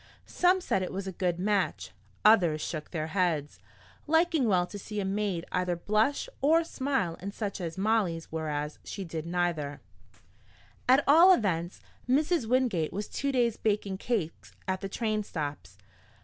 [0.25, 1.91] Some said it was a good match,
[2.25, 3.59] others shook their heads,
[4.07, 8.31] liking well to see a maid either blush or smile in such case as Molly's,
[8.31, 9.79] whereas she did neither.
[10.89, 12.47] At all events, Mrs.
[12.47, 15.77] Wingate was two days baking cakes at the train stops.